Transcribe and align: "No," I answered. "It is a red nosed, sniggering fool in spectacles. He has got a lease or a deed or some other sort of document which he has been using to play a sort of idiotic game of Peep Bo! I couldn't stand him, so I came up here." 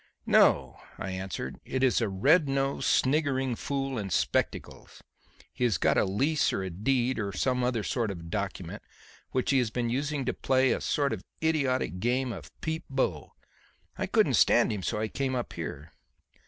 "No," 0.25 0.79
I 0.97 1.11
answered. 1.11 1.59
"It 1.63 1.83
is 1.83 2.01
a 2.01 2.09
red 2.09 2.49
nosed, 2.49 2.87
sniggering 2.87 3.55
fool 3.55 3.99
in 3.99 4.09
spectacles. 4.09 5.03
He 5.53 5.63
has 5.63 5.77
got 5.77 5.95
a 5.95 6.05
lease 6.05 6.51
or 6.51 6.63
a 6.63 6.71
deed 6.71 7.19
or 7.19 7.31
some 7.31 7.63
other 7.63 7.83
sort 7.83 8.09
of 8.09 8.31
document 8.31 8.81
which 9.29 9.51
he 9.51 9.59
has 9.59 9.69
been 9.69 9.91
using 9.91 10.25
to 10.25 10.33
play 10.33 10.71
a 10.71 10.81
sort 10.81 11.13
of 11.13 11.21
idiotic 11.43 11.99
game 11.99 12.33
of 12.33 12.49
Peep 12.61 12.85
Bo! 12.89 13.33
I 13.95 14.07
couldn't 14.07 14.33
stand 14.41 14.73
him, 14.73 14.81
so 14.81 14.99
I 14.99 15.07
came 15.07 15.35
up 15.35 15.53
here." 15.53 15.91